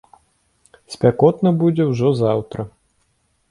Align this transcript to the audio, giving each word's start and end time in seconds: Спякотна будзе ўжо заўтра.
Спякотна 0.93 1.53
будзе 1.61 1.83
ўжо 1.91 2.09
заўтра. 2.25 2.61